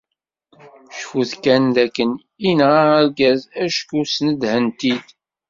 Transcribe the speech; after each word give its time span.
Cfut 0.97 1.31
kan 1.43 1.63
d 1.75 1.77
akken, 1.85 2.11
inɣa 2.49 2.81
argaz 2.99 3.41
acku 3.65 3.99
snedhent-id. 4.05 5.05